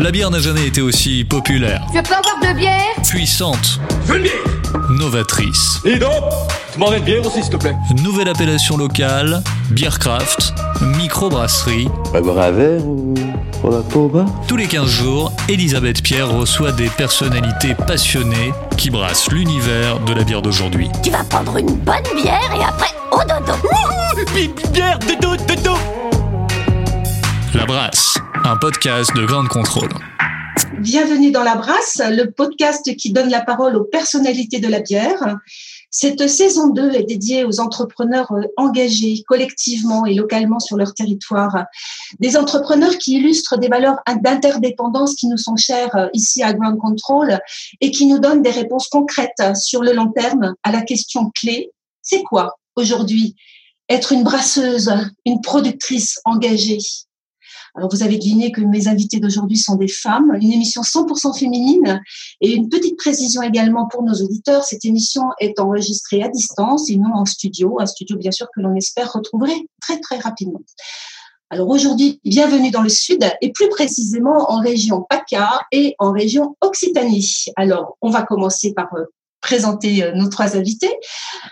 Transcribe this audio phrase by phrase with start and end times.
[0.00, 2.72] La bière n'a jamais été aussi populaire, Tu veux pas avoir de bière
[3.06, 4.34] puissante, Je veux une bière
[4.88, 5.78] novatrice.
[5.84, 6.10] Et donc
[6.72, 10.54] Tu m'en une bière aussi, s'il te plaît Nouvelle appellation locale, Beercraft,
[10.96, 11.88] microbrasserie.
[12.14, 13.12] Pas boire un verre ou
[13.60, 14.24] pour la peau bas?
[14.48, 20.24] Tous les 15 jours, Elisabeth Pierre reçoit des personnalités passionnées qui brassent l'univers de la
[20.24, 20.88] bière d'aujourd'hui.
[21.02, 23.58] Tu vas prendre une bonne bière et après au dodo.
[24.72, 25.76] Bière, dodo, dodo
[27.54, 29.88] La Brasse, un podcast de grande contrôle.
[30.78, 35.36] Bienvenue dans La Brasse, le podcast qui donne la parole aux personnalités de la bière.
[35.90, 41.64] Cette saison 2 est dédiée aux entrepreneurs euh, engagés collectivement et localement sur leur territoire.
[42.20, 46.78] Des entrepreneurs qui illustrent des valeurs d'interdépendance qui nous sont chères euh, ici à Ground
[46.78, 47.40] Control
[47.80, 51.70] et qui nous donnent des réponses concrètes sur le long terme à la question clé.
[52.02, 53.34] C'est quoi aujourd'hui?
[53.88, 54.92] Être une brasseuse,
[55.26, 56.78] une productrice engagée
[57.74, 62.02] alors, vous avez deviné que mes invités d'aujourd'hui sont des femmes, une émission 100% féminine
[62.40, 64.64] et une petite précision également pour nos auditeurs.
[64.64, 68.60] Cette émission est enregistrée à distance et non en studio, un studio bien sûr que
[68.60, 70.60] l'on espère retrouver très très rapidement.
[71.52, 76.56] Alors aujourd'hui, bienvenue dans le sud et plus précisément en région PACA et en région
[76.60, 77.46] Occitanie.
[77.56, 79.04] Alors, on va commencer par euh,
[79.40, 80.94] présenter euh, nos trois invités.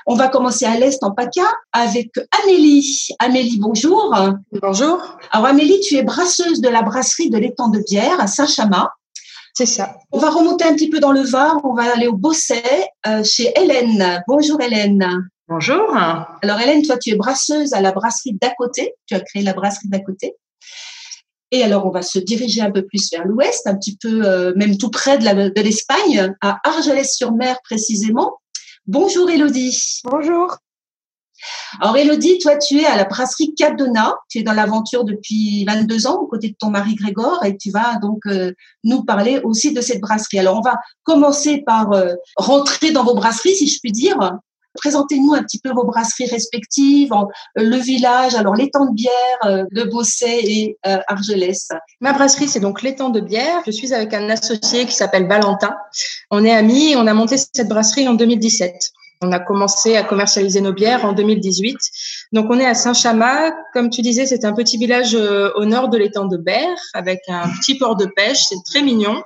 [0.07, 2.11] On va commencer à l'Est en PACA avec
[2.43, 3.09] Amélie.
[3.19, 4.15] Amélie, bonjour.
[4.63, 8.91] Bonjour, Alors Amélie, tu es brasseuse de la brasserie de l'étang de bière à Saint-Chamas.
[9.55, 9.97] c'est ça.
[10.13, 12.63] On va remonter un petit peu dans le Var, on va aller au Bosset
[13.07, 14.23] euh, chez Hélène.
[14.29, 15.29] Bonjour Hélène.
[15.49, 15.97] Bonjour.
[15.97, 18.95] Alors Hélène, toi tu es brasseuse à la brasserie d'à côté.
[19.07, 20.35] Tu as créé la brasserie d'à côté.
[21.51, 24.53] Et alors on va se diriger un peu plus vers l'ouest, un petit peu euh,
[24.57, 28.39] même tout près de l'Espagne, à Argelès-sur-Mer précisément.
[28.87, 30.01] Bonjour Elodie.
[30.05, 30.57] Bonjour.
[31.81, 36.07] Alors Elodie, toi tu es à la brasserie Cadena, tu es dans l'aventure depuis 22
[36.07, 38.53] ans aux côtés de ton mari Grégor et tu vas donc euh,
[38.85, 40.41] nous parler aussi de cette brasserie.
[40.41, 44.19] Alors on va commencer par euh, rentrer dans vos brasseries si je puis dire.
[44.79, 47.25] Présentez-nous un petit peu vos brasseries respectives, euh,
[47.57, 49.13] le village, alors l'étang de bière,
[49.45, 51.69] euh, le Bosset et euh, Argelès.
[52.01, 53.63] Ma brasserie, c'est donc l'étang de bière.
[53.67, 55.75] Je suis avec un associé qui s'appelle Valentin.
[56.31, 58.93] On est amis et on a monté cette brasserie en 2017.
[59.21, 61.77] On a commencé à commercialiser nos bières en 2018.
[62.33, 63.53] Donc on est à Saint-Chamas.
[63.73, 67.21] Comme tu disais, c'est un petit village euh, au nord de l'étang de Berre avec
[67.29, 68.45] un petit port de pêche.
[68.49, 69.23] C'est très mignon.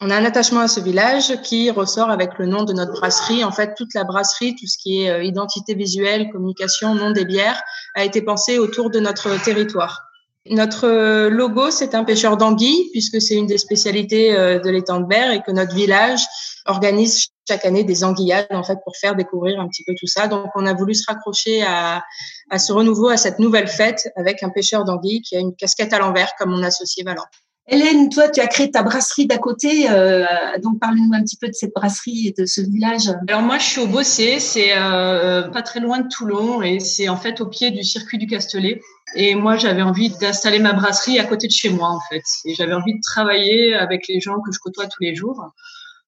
[0.00, 3.44] On a un attachement à ce village qui ressort avec le nom de notre brasserie.
[3.44, 7.24] En fait, toute la brasserie, tout ce qui est euh, identité visuelle, communication, nom des
[7.24, 7.62] bières,
[7.94, 10.02] a été pensé autour de notre territoire.
[10.50, 15.06] Notre euh, logo, c'est un pêcheur d'anguilles, puisque c'est une des spécialités de l'étang de
[15.06, 16.26] Berre et que notre village
[16.66, 20.28] organise chaque année des anguillades, en fait, pour faire découvrir un petit peu tout ça.
[20.28, 22.02] Donc, on a voulu se raccrocher à,
[22.50, 25.92] à ce renouveau, à cette nouvelle fête avec un pêcheur d'anguilles qui a une casquette
[25.92, 27.24] à l'envers, comme mon associé Valent.
[27.66, 30.26] Hélène, toi tu as créé ta brasserie d'à côté, euh,
[30.62, 33.10] donc parle-nous un petit peu de cette brasserie et de ce village.
[33.26, 37.08] Alors moi, je suis au Bossé, c'est euh, pas très loin de Toulon et c'est
[37.08, 38.82] en fait au pied du circuit du Castellet.
[39.16, 42.22] Et moi, j'avais envie d'installer ma brasserie à côté de chez moi en fait.
[42.44, 45.42] Et j'avais envie de travailler avec les gens que je côtoie tous les jours.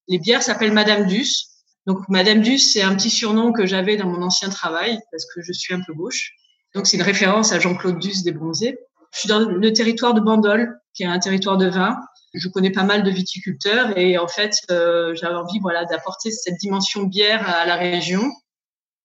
[0.09, 1.49] Les bières s'appellent Madame Duss.
[1.87, 5.41] Donc Madame Duss, c'est un petit surnom que j'avais dans mon ancien travail parce que
[5.43, 6.33] je suis un peu gauche.
[6.75, 8.79] Donc c'est une référence à Jean-Claude Duss des Bronzés.
[9.13, 11.99] Je suis dans le territoire de Bandol, qui est un territoire de vin.
[12.35, 16.57] Je connais pas mal de viticulteurs et en fait, euh, j'avais envie voilà d'apporter cette
[16.57, 18.31] dimension bière à la région.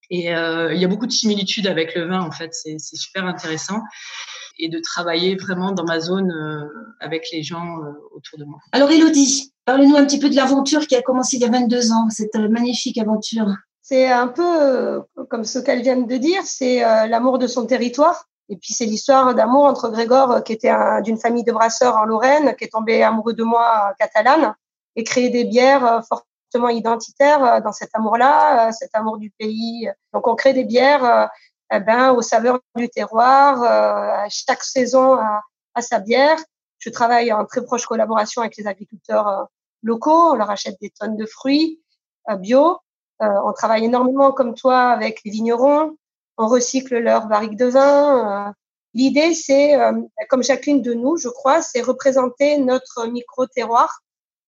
[0.10, 3.26] Et euh, il y a beaucoup de similitudes avec le vin en fait, c'est super
[3.26, 3.82] intéressant
[4.60, 6.66] et de travailler vraiment dans ma zone euh,
[7.00, 7.78] avec les gens
[8.12, 8.60] autour de moi.
[8.74, 11.94] Alors Elodie, parle-nous un petit peu de l'aventure qui a commencé il y a 22
[11.94, 13.48] ans, cette euh, magnifique aventure.
[13.82, 17.66] C'est un peu euh, comme ce qu'elle vient de dire, c'est euh, l'amour de son
[17.66, 18.26] territoire.
[18.50, 22.04] Et puis c'est l'histoire d'amour entre Grégor, qui était un- d'une famille de brasseurs en
[22.04, 24.54] Lorraine, qui est tombé amoureux de moi catalane,
[24.98, 29.90] et créer des bières fortement identitaires dans cet amour-là, cet amour du pays.
[30.14, 31.30] Donc on crée des bières
[31.74, 35.40] eh ben, aux saveurs du terroir, chaque saison à,
[35.76, 36.38] à sa bière.
[36.80, 39.48] Je travaille en très proche collaboration avec les agriculteurs
[39.84, 40.32] locaux.
[40.32, 41.82] On leur achète des tonnes de fruits
[42.30, 42.78] euh, bio.
[43.22, 45.98] Euh, on travaille énormément comme toi avec les vignerons.
[46.38, 48.48] On recycle leurs barriques de vin.
[48.50, 48.52] euh,
[48.94, 49.78] L'idée, c'est,
[50.28, 54.02] comme chacune de nous, je crois, c'est représenter notre micro-terroir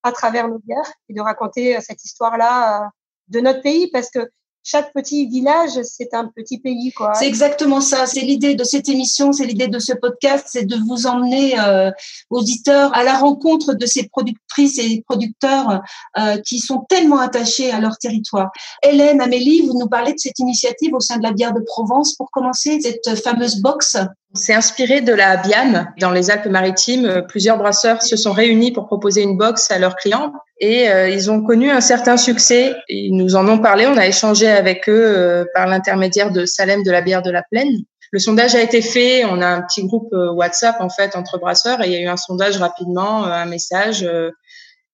[0.04, 2.92] à travers nos bières et de raconter cette histoire-là
[3.30, 4.30] de notre pays parce que
[4.64, 6.94] chaque petit village, c'est un petit pays.
[7.16, 8.06] C'est exactement ça.
[8.06, 11.92] C'est l'idée de cette émission, c'est l'idée de ce podcast, c'est de vous emmener, euh,
[12.30, 15.82] auditeurs, à la rencontre de ces productrices et producteurs
[16.18, 18.52] euh, qui sont tellement attachés à leur territoire.
[18.82, 22.16] Hélène, Amélie, vous nous parlez de cette initiative au sein de la bière de Provence.
[22.16, 23.98] Pour commencer, cette fameuse box
[24.34, 25.94] c'est inspiré de la Biane.
[26.00, 30.34] Dans les Alpes-Maritimes, plusieurs brasseurs se sont réunis pour proposer une box à leurs clients
[30.60, 32.74] et euh, ils ont connu un certain succès.
[32.88, 36.84] Ils nous en ont parlé, on a échangé avec eux euh, par l'intermédiaire de Salem
[36.84, 37.80] de la bière de la Plaine.
[38.12, 41.38] Le sondage a été fait, on a un petit groupe euh, WhatsApp en fait entre
[41.38, 44.08] brasseurs et il y a eu un sondage rapidement, un message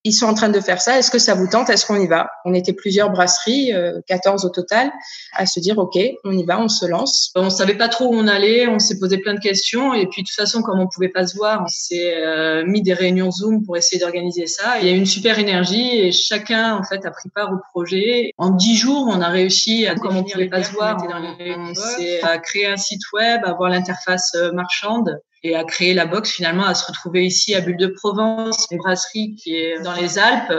[0.09, 0.97] ils sont en train de faire ça.
[0.97, 1.69] Est-ce que ça vous tente?
[1.69, 2.29] Est-ce qu'on y va?
[2.45, 3.71] On était plusieurs brasseries,
[4.07, 4.91] 14 euh, au total,
[5.35, 7.31] à se dire OK, on y va, on se lance.
[7.35, 10.23] On savait pas trop où on allait, on s'est posé plein de questions et puis
[10.23, 13.31] de toute façon, comme on pouvait pas se voir, on s'est euh, mis des réunions
[13.31, 14.79] Zoom pour essayer d'organiser ça.
[14.79, 17.57] Il y a eu une super énergie et chacun en fait a pris part au
[17.71, 18.31] projet.
[18.37, 22.21] En dix jours, on a réussi à comme on pouvait pas se voir, on, s'est
[22.23, 26.31] à créer un site web, à avoir l'interface euh, marchande et à créer la box
[26.31, 30.19] finalement à se retrouver ici à Bulle de Provence, une brasserie qui est dans les
[30.19, 30.53] Alpes.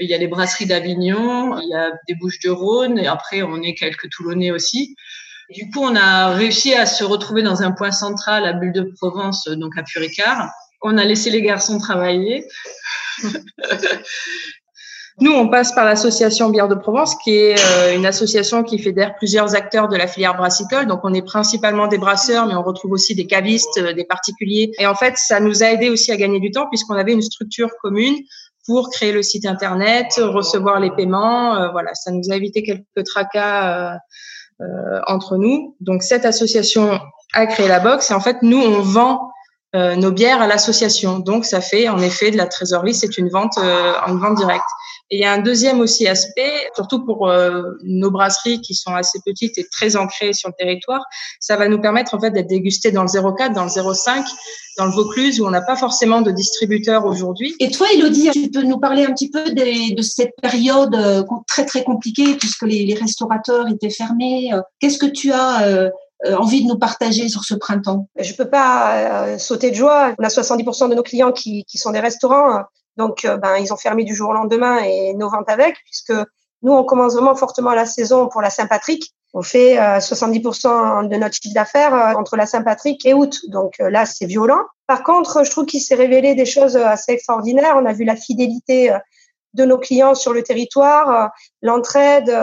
[0.00, 3.42] Il y a les brasseries d'Avignon, il y a des Bouches de Rhône et après
[3.42, 4.94] on est quelques Toulonnais aussi.
[5.50, 8.82] Du coup, on a réussi à se retrouver dans un point central à Bulle de
[8.96, 10.50] Provence, donc à Puricard.
[10.82, 12.46] On a laissé les garçons travailler.
[15.20, 19.16] Nous, on passe par l'association Bière de Provence, qui est euh, une association qui fédère
[19.16, 20.86] plusieurs acteurs de la filière brassicole.
[20.86, 24.70] Donc, on est principalement des brasseurs, mais on retrouve aussi des cavistes, euh, des particuliers.
[24.78, 27.22] Et en fait, ça nous a aidé aussi à gagner du temps puisqu'on avait une
[27.22, 28.16] structure commune
[28.64, 31.56] pour créer le site internet, recevoir les paiements.
[31.56, 33.98] Euh, voilà, ça nous a évité quelques tracas
[35.06, 35.76] entre nous.
[35.80, 37.00] Donc, cette association
[37.32, 39.27] a créé la box et en fait, nous, on vend
[39.74, 41.18] nos bières à l'association.
[41.18, 42.94] Donc, ça fait en effet de la trésorerie.
[42.94, 44.64] C'est une vente, une vente directe.
[45.10, 48.94] Et il y a un deuxième aussi aspect, surtout pour euh, nos brasseries qui sont
[48.94, 51.02] assez petites et très ancrées sur le territoire,
[51.40, 54.24] ça va nous permettre en fait d'être dégustés dans le 0,4, dans le 0,5,
[54.76, 57.54] dans le Vaucluse où on n'a pas forcément de distributeurs aujourd'hui.
[57.58, 61.64] Et toi, Elodie, tu peux nous parler un petit peu de cette période euh, très
[61.64, 64.52] très compliquée puisque les, restaurateurs étaient fermés.
[64.52, 65.90] Euh, qu'est-ce que tu as
[66.26, 70.14] envie de nous partager sur ce printemps Je peux pas sauter de joie.
[70.18, 72.64] On a 70% de nos clients qui, qui sont des restaurants.
[72.98, 76.12] Donc, euh, ben, ils ont fermé du jour au lendemain et nos ventes avec, puisque
[76.62, 79.14] nous, on commence vraiment fortement la saison pour la Saint-Patrick.
[79.34, 83.38] On fait 70% euh, de notre chiffre d'affaires euh, entre la Saint-Patrick et août.
[83.48, 84.62] Donc là, c'est violent.
[84.88, 87.76] Par contre, je trouve qu'il s'est révélé des choses assez extraordinaires.
[87.76, 88.92] On a vu la fidélité
[89.54, 91.30] de nos clients sur le territoire,
[91.62, 92.34] l'entraide.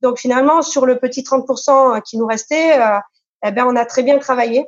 [0.00, 2.78] Donc finalement, sur le petit 30% qui nous restait,
[3.44, 4.66] eh ben, on a très bien travaillé.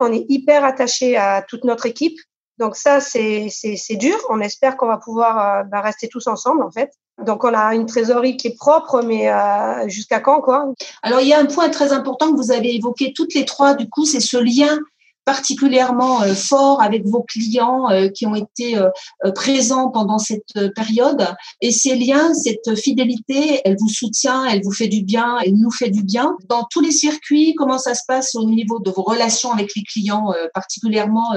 [0.00, 2.18] On est hyper attaché à toute notre équipe.
[2.58, 4.16] Donc ça, c'est dur.
[4.28, 6.90] On espère qu'on va pouvoir bah, rester tous ensemble, en fait.
[7.18, 10.72] Donc on a une trésorerie qui est propre, mais euh, jusqu'à quand, quoi?
[11.02, 13.74] Alors il y a un point très important que vous avez évoqué toutes les trois.
[13.74, 14.78] Du coup, c'est ce lien
[15.24, 18.88] particulièrement euh, fort avec vos clients euh, qui ont été euh,
[19.34, 21.26] présents pendant cette période.
[21.60, 25.70] Et ces liens, cette fidélité, elle vous soutient, elle vous fait du bien, elle nous
[25.70, 26.36] fait du bien.
[26.48, 29.82] Dans tous les circuits, comment ça se passe au niveau de vos relations avec les
[29.82, 31.34] clients, particulièrement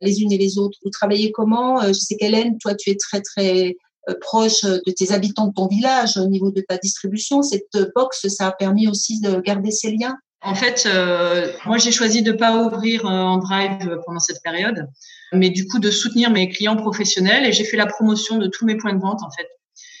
[0.00, 0.78] les unes et les autres?
[0.84, 1.80] Vous travaillez comment?
[1.86, 3.76] Je sais qu'Hélène, toi, tu es très, très
[4.20, 7.42] proche de tes habitants de ton village au niveau de ta distribution.
[7.42, 10.16] Cette box, ça a permis aussi de garder ces liens?
[10.42, 14.88] En fait, euh, moi, j'ai choisi de pas ouvrir euh, en drive pendant cette période,
[15.32, 18.64] mais du coup de soutenir mes clients professionnels et j'ai fait la promotion de tous
[18.64, 19.48] mes points de vente en fait.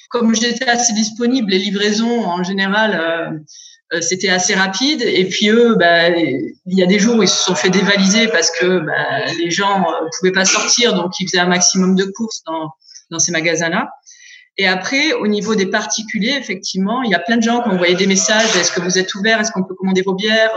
[0.08, 3.42] Comme j'étais assez disponible, les livraisons en général
[3.92, 7.28] euh, c'était assez rapide et puis eux, bah, il y a des jours où ils
[7.28, 11.28] se sont fait dévaliser parce que bah, les gens ne pouvaient pas sortir, donc ils
[11.28, 12.70] faisaient un maximum de courses dans,
[13.10, 13.88] dans ces magasins-là.
[14.58, 17.72] Et après, au niveau des particuliers, effectivement, il y a plein de gens qui ont
[17.72, 18.56] envoyé des messages.
[18.56, 20.52] Est-ce que vous êtes ouvert Est-ce qu'on peut commander vos bières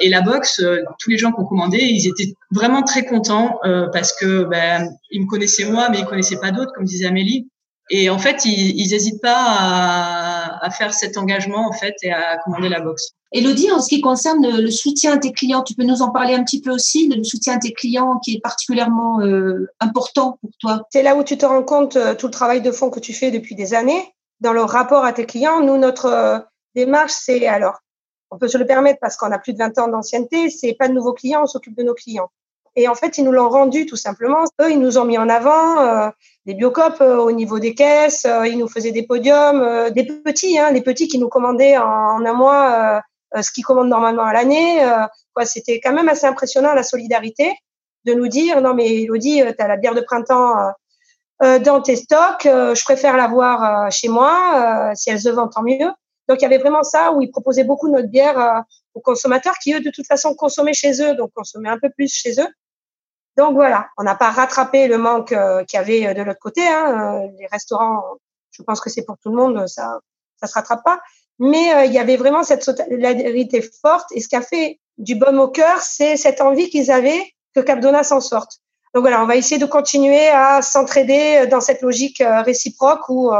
[0.00, 3.60] Et la box, euh, tous les gens qui ont commandé, ils étaient vraiment très contents
[3.64, 7.06] euh, parce que ben, ils me connaissaient moi, mais ils connaissaient pas d'autres, comme disait
[7.06, 7.48] Amélie.
[7.90, 12.36] Et en fait, ils n'hésitent pas à, à, faire cet engagement en fait et à
[12.38, 13.12] commander la box.
[13.32, 16.34] Elodie, en ce qui concerne le soutien à tes clients, tu peux nous en parler
[16.34, 20.50] un petit peu aussi, le soutien à tes clients qui est particulièrement euh, important pour
[20.60, 20.86] toi?
[20.90, 23.12] C'est là où tu te rends compte euh, tout le travail de fond que tu
[23.12, 25.60] fais depuis des années dans le rapport à tes clients.
[25.60, 26.38] Nous, notre euh,
[26.74, 27.80] démarche, c'est alors,
[28.30, 30.88] on peut se le permettre parce qu'on a plus de 20 ans d'ancienneté, c'est pas
[30.88, 32.30] de nouveaux clients, on s'occupe de nos clients.
[32.78, 34.44] Et en fait, ils nous l'ont rendu tout simplement.
[34.60, 36.10] Eux, ils nous ont mis en avant euh,
[36.44, 38.26] des biocopes euh, au niveau des caisses.
[38.26, 42.24] Euh, ils nous faisaient des podiums, des petits, hein, les petits qui nous commandaient en,
[42.24, 43.02] un mois
[43.40, 44.78] ce qu'ils commandent normalement à l'année.
[45.34, 47.52] quoi, c'était quand même assez impressionnant la solidarité
[48.04, 50.54] de nous dire non mais Elodie, tu as la bière de printemps
[51.40, 54.92] dans tes stocks, je préfère l'avoir chez moi.
[54.94, 55.90] si elle se vend, tant mieux.
[56.28, 58.64] Donc il y avait vraiment ça où ils proposaient beaucoup notre bière
[58.94, 62.14] aux consommateurs qui eux de toute façon consommaient chez eux, donc consommaient un peu plus
[62.14, 62.48] chez eux.
[63.36, 66.66] Donc voilà, on n'a pas rattrapé le manque qu'il y avait de l'autre côté.
[66.66, 67.28] Hein.
[67.38, 68.02] Les restaurants,
[68.50, 70.00] je pense que c'est pour tout le monde, ça
[70.38, 71.00] ça se rattrape pas.
[71.38, 75.38] Mais il y avait vraiment cette solidarité forte et ce qui a fait du baume
[75.38, 77.22] au cœur, c'est cette envie qu'ils avaient
[77.54, 78.60] que Capdona s'en sorte.
[78.94, 83.30] Donc voilà, on va essayer de continuer à s'entraider dans cette logique réciproque où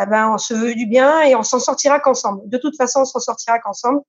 [0.00, 2.48] eh ben, on se veut du bien et on s'en sortira qu'ensemble.
[2.48, 4.00] De toute façon, on s'en sortira qu'ensemble.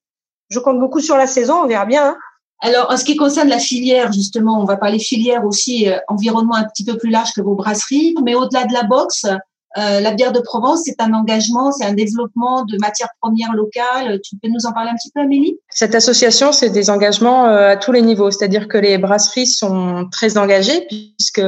[0.50, 2.10] Je compte beaucoup sur la saison, on verra bien.
[2.10, 2.18] Hein.
[2.62, 6.56] Alors, en ce qui concerne la filière, justement, on va parler filière aussi, euh, environnement
[6.56, 9.26] un petit peu plus large que vos brasseries, mais au-delà de la boxe,
[9.78, 14.20] euh, la bière de Provence, c'est un engagement, c'est un développement de matières premières locales.
[14.22, 15.60] Tu peux nous en parler un petit peu, Amélie?
[15.70, 20.08] Cette association, c'est des engagements euh, à tous les niveaux, c'est-à-dire que les brasseries sont
[20.12, 21.44] très engagées, puisque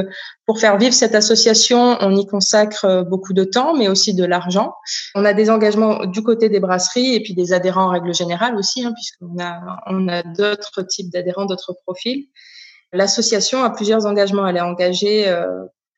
[0.46, 4.24] pour faire vivre cette association, on y consacre euh, beaucoup de temps, mais aussi de
[4.24, 4.72] l'argent.
[5.16, 8.54] On a des engagements du côté des brasseries et puis des adhérents en règle générale
[8.54, 12.26] aussi, hein, puisqu'on a, on a d'autres types d'adhérents, d'autres profils.
[12.92, 14.46] L'association a plusieurs engagements.
[14.46, 15.24] Elle est engagée,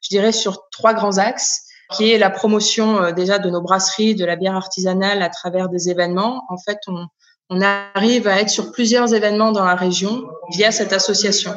[0.00, 4.14] je dirais, sur trois grands axes qui est la promotion euh, déjà de nos brasseries,
[4.14, 6.44] de la bière artisanale à travers des événements.
[6.48, 7.06] En fait, on,
[7.50, 11.52] on arrive à être sur plusieurs événements dans la région via cette association.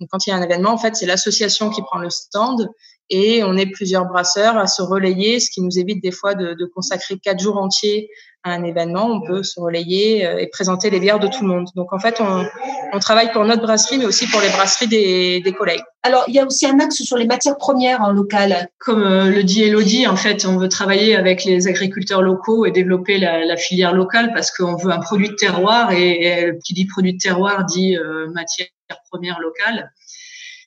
[0.00, 2.68] Donc, quand il y a un événement, en fait, c'est l'association qui prend le stand
[3.10, 6.56] et on est plusieurs brasseurs à se relayer, ce qui nous évite des fois de,
[6.74, 8.08] consacrer quatre jours entiers
[8.44, 9.06] à un événement.
[9.06, 11.68] On peut se relayer euh, et présenter les bières de tout le monde.
[11.74, 15.82] Donc en fait, on, travaille pour notre brasserie, mais aussi pour les brasseries des, collègues.
[16.02, 18.68] Alors il y a aussi un axe sur les matières premières en local.
[18.78, 22.70] Comme euh, le dit Elodie, en fait, on veut travailler avec les agriculteurs locaux et
[22.70, 26.86] développer la, filière locale parce qu'on veut un produit de terroir et, et, qui dit
[26.86, 28.68] produit de terroir dit euh, matière
[29.10, 29.90] première locale.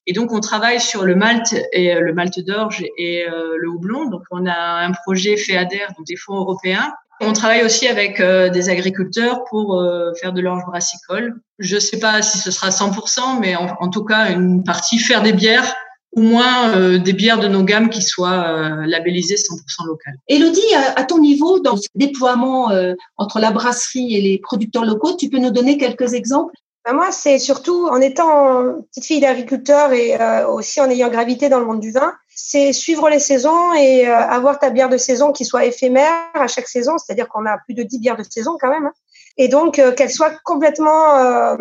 [0.06, 3.70] Et donc, on travaille sur le malt et euh, le malt d'orge et euh, le
[3.70, 4.10] houblon.
[4.10, 6.94] Donc, on a un projet FEADER, donc des fonds européens.
[7.22, 9.82] On travaille aussi avec euh, des agriculteurs pour
[10.20, 11.40] faire de l'orge brassicole.
[11.60, 15.22] Je ne sais pas si ce sera 100%, mais en, tout cas, une partie faire
[15.22, 15.74] des bières
[16.16, 20.16] au moins des bières de nos gammes qui soient labellisées 100% locales.
[20.28, 22.72] Elodie, à, à, ton niveau, dans ce déploiement
[23.18, 26.54] entre la brasserie et les producteurs locaux, tu peux nous donner quelques exemples?
[26.86, 31.48] Ben moi, c'est surtout en étant petite fille d'agriculteur et euh, aussi en ayant gravité
[31.48, 34.98] dans le monde du vin, c'est suivre les saisons et euh, avoir ta bière de
[34.98, 38.24] saison qui soit éphémère à chaque saison, c'est-à-dire qu'on a plus de 10 bières de
[38.24, 38.94] saison quand même, hein.
[39.38, 41.58] et donc euh, qu'elle soit complètement euh,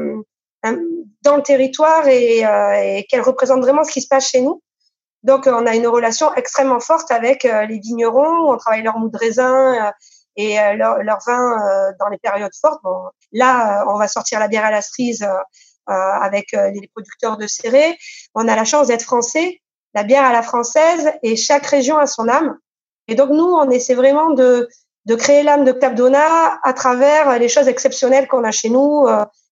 [1.23, 4.63] dans le territoire et, et qu'elle représente vraiment ce qui se passe chez nous.
[5.25, 9.17] Donc on a une relation extrêmement forte avec les vignerons, on travaille leur mou de
[9.17, 9.93] raisin
[10.37, 12.81] et euh, leur, leur, vin euh, dans les périodes fortes.
[12.83, 15.27] Bon, là, euh, on va sortir la bière à la cerise
[15.87, 17.99] avec les producteurs de Céré.
[18.37, 19.61] On a la chance d'être français,
[19.95, 22.57] la bière à la française, et chaque région a son âme.
[23.09, 24.69] Et donc nous, on essaie vraiment de,
[25.07, 29.09] de créer l'âme de Capdona à travers les choses exceptionnelles qu'on a chez nous,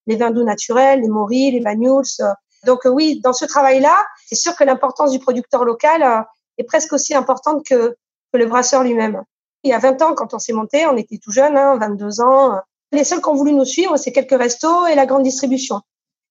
[0.07, 2.05] les vins doux naturels, les moris, les banyuls.
[2.65, 3.95] Donc oui, dans ce travail-là,
[4.25, 6.25] c'est sûr que l'importance du producteur local
[6.57, 7.97] est presque aussi importante que,
[8.31, 9.21] que le brasseur lui-même.
[9.63, 12.21] Il y a 20 ans, quand on s'est monté, on était tout jeune, hein, 22
[12.21, 12.59] ans.
[12.91, 15.81] Les seuls qui ont voulu nous suivre, c'est quelques restos et la grande distribution.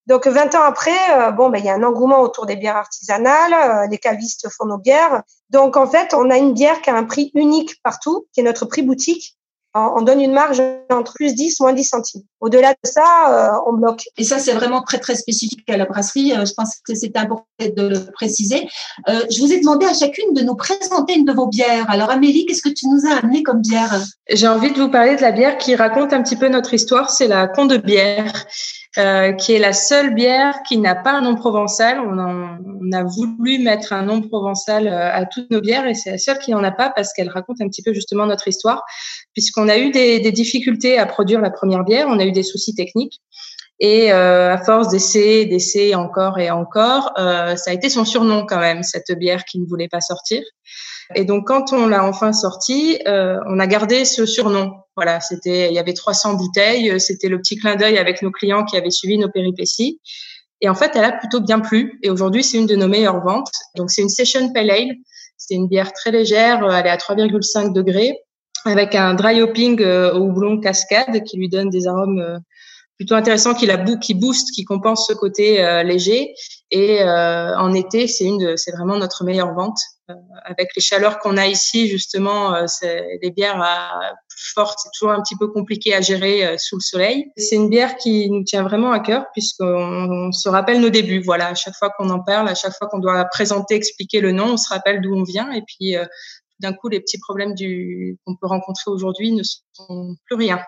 [0.06, 2.76] Donc 20 ans après, euh, bon, ben, il y a un engouement autour des bières
[2.76, 5.22] artisanales, euh, les cavistes font nos bières.
[5.50, 8.42] Donc en fait, on a une bière qui a un prix unique partout, qui est
[8.42, 9.38] notre prix boutique,
[9.74, 10.60] on donne une marge
[10.90, 12.22] entre plus 10, moins 10 centimes.
[12.40, 13.04] Au-delà de ça,
[13.54, 14.04] euh, on bloque.
[14.16, 16.32] Et ça, c'est vraiment très, très spécifique à la brasserie.
[16.32, 18.68] Euh, je pense que c'est important de le préciser.
[19.08, 21.88] Euh, je vous ai demandé à chacune de nous présenter une de vos bières.
[21.88, 24.00] Alors, Amélie, qu'est-ce que tu nous as amené comme bière?
[24.28, 27.10] J'ai envie de vous parler de la bière qui raconte un petit peu notre histoire.
[27.10, 28.46] C'est la Con de bière.
[28.98, 32.00] Euh, qui est la seule bière qui n'a pas un nom provençal.
[32.00, 35.94] On, en, on, a voulu mettre un nom provençal euh, à toutes nos bières et
[35.94, 38.48] c'est la seule qui n'en a pas parce qu'elle raconte un petit peu justement notre
[38.48, 38.82] histoire,
[39.32, 42.42] puisqu'on a eu des, des, difficultés à produire la première bière, on a eu des
[42.42, 43.20] soucis techniques.
[43.80, 48.44] Et euh, à force d'essayer, d'essayer encore et encore, euh, ça a été son surnom
[48.46, 50.42] quand même, cette bière qui ne voulait pas sortir.
[51.14, 54.72] Et donc, quand on l'a enfin sorti, euh, on a gardé ce surnom.
[54.96, 57.00] Voilà, c'était, il y avait 300 bouteilles.
[57.00, 59.98] C'était le petit clin d'œil avec nos clients qui avaient suivi nos péripéties.
[60.60, 61.98] Et en fait, elle a plutôt bien plu.
[62.02, 63.50] Et aujourd'hui, c'est une de nos meilleures ventes.
[63.76, 64.94] Donc, c'est une Session Pale Ale.
[65.38, 66.62] C'est une bière très légère.
[66.70, 68.18] Elle est à 3,5 degrés
[68.64, 72.38] avec un dry hopping euh, au houblon cascade qui lui donne des arômes euh,
[73.00, 76.34] plutôt intéressant qui la qui booste, qui compense ce côté euh, léger.
[76.70, 79.78] Et euh, en été, c'est une, c'est vraiment notre meilleure vente.
[80.10, 80.14] Euh,
[80.44, 84.12] avec les chaleurs qu'on a ici, justement, c'est les bières à,
[84.54, 87.32] fortes, c'est toujours un petit peu compliqué à gérer sous le soleil.
[87.38, 91.22] C'est une bière qui nous tient vraiment à cœur puisqu'on on se rappelle nos débuts.
[91.22, 94.32] Voilà, à chaque fois qu'on en parle, à chaque fois qu'on doit présenter, expliquer le
[94.32, 95.94] nom, on se rappelle d'où on vient et puis
[96.58, 97.54] d'un coup, les petits problèmes
[98.26, 100.60] qu'on peut rencontrer aujourd'hui ne sont plus rien.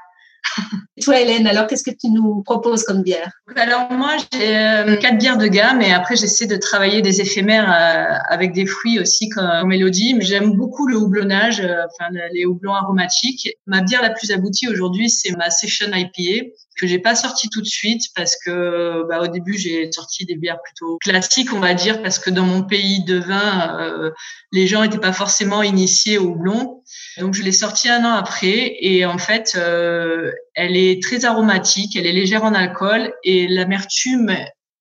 [1.02, 3.30] Toi, Hélène, alors qu'est-ce que tu nous proposes comme bière?
[3.56, 7.70] Alors moi, j'ai euh, quatre bières de gamme et après j'essaie de travailler des éphémères
[7.70, 10.14] euh, avec des fruits aussi comme Mélodie.
[10.14, 13.48] Mais j'aime beaucoup le houblonnage, euh, enfin les houblons aromatiques.
[13.66, 16.46] Ma bière la plus aboutie aujourd'hui, c'est ma Session IPA
[16.78, 20.36] que j'ai pas sorti tout de suite parce que bah, au début j'ai sorti des
[20.36, 24.12] bières plutôt classiques on va dire parce que dans mon pays de vin
[24.52, 26.82] les gens n'étaient pas forcément initiés au houblon
[27.18, 31.96] donc je l'ai sortie un an après et en fait, euh, elle est très aromatique,
[31.96, 34.34] elle est légère en alcool et l'amertume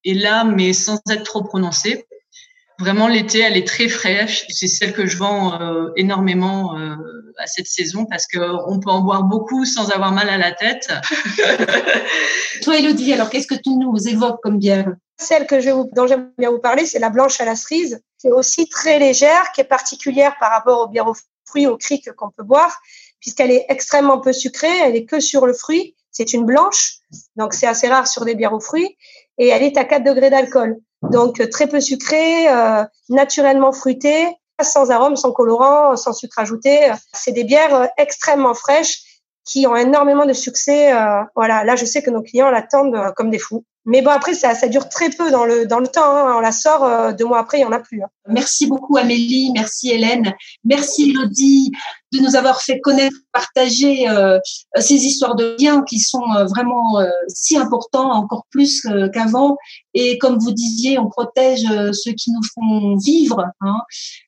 [0.06, 2.06] est là mais sans être trop prononcée.
[2.80, 4.46] Vraiment l'été, elle est très fraîche.
[4.50, 6.96] C'est celle que je vends euh, énormément euh,
[7.38, 10.92] à cette saison parce qu'on peut en boire beaucoup sans avoir mal à la tête.
[12.64, 14.94] Toi, Elodie, alors qu'est-ce que tu nous évoques comme bière?
[15.18, 18.02] Celle que je vous, dont j'aime bien vous parler, c'est la blanche à la cerise,
[18.20, 21.78] qui est aussi très légère, qui est particulière par rapport aux bières au fruits au
[21.78, 22.80] cric qu'on peut boire,
[23.20, 25.96] puisqu'elle est extrêmement peu sucrée, elle est que sur le fruit.
[26.12, 26.98] C'est une blanche,
[27.36, 28.98] donc c'est assez rare sur des bières aux fruits,
[29.38, 30.78] et elle est à 4 degrés d'alcool.
[31.04, 34.28] Donc euh, très peu sucrée, euh, naturellement fruitée,
[34.64, 36.92] sans arôme, sans colorant, sans sucre ajouté.
[37.14, 39.00] C'est des bières euh, extrêmement fraîches
[39.46, 40.94] qui ont énormément de succès.
[41.36, 43.66] voilà, là je sais que nos clients l'attendent comme des fous.
[43.86, 46.04] Mais bon, après, ça, ça dure très peu dans le, dans le temps.
[46.04, 46.36] Hein.
[46.38, 48.04] On la sort, euh, deux mois après, il n'y en a plus.
[48.04, 48.08] Hein.
[48.28, 49.52] Merci beaucoup, Amélie.
[49.54, 50.34] Merci, Hélène.
[50.64, 51.72] Merci, Elodie,
[52.12, 54.38] de nous avoir fait connaître, partager euh,
[54.76, 59.58] ces histoires de liens qui sont euh, vraiment euh, si importants, encore plus qu'avant.
[59.96, 63.46] Et comme vous disiez, on protège ceux qui nous font vivre.
[63.62, 63.80] Hein.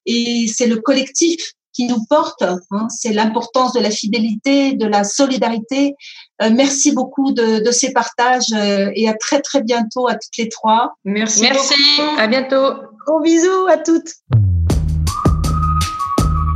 [0.08, 2.44] Et c'est le collectif qui nous porte.
[2.72, 2.88] Hein.
[2.90, 5.96] C'est l'importance de la fidélité, de la solidarité.
[6.42, 10.38] Euh, merci beaucoup de, de ces partages euh, et à très très bientôt à toutes
[10.38, 10.94] les trois.
[11.04, 11.42] Merci.
[11.42, 11.74] Merci.
[12.18, 12.76] À bientôt.
[13.06, 14.14] Gros bisous à toutes.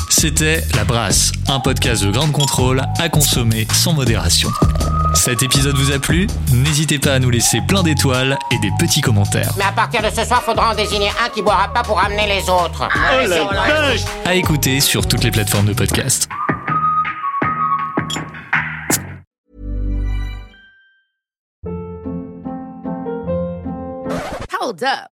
[0.09, 4.49] C'était La Brasse, un podcast de grande contrôle à consommer sans modération.
[5.17, 9.01] Cet épisode vous a plu N'hésitez pas à nous laisser plein d'étoiles et des petits
[9.01, 9.51] commentaires.
[9.57, 12.27] Mais à partir de ce soir, faudra en désigner un qui boira pas pour amener
[12.27, 12.87] les autres.
[12.87, 16.29] Oh la À écouter sur toutes les plateformes de podcast.
[24.61, 25.16] Hold up.